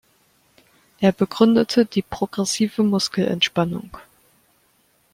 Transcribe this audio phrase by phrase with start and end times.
[0.99, 3.95] Er begründete die progressive Muskelentspannung.